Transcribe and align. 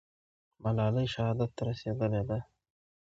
ملالۍ 0.63 1.07
شهادت 1.15 1.49
ته 1.55 1.61
رسېدلې 1.69 2.21
ده. 2.29 2.39